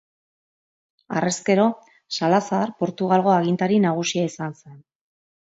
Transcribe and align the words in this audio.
Harrezkero, 1.17 1.67
Salazar 2.17 2.63
Portugalgo 2.81 3.35
agintari 3.37 3.81
nagusia 3.87 4.29
izan 4.33 4.61
zen. 4.65 4.85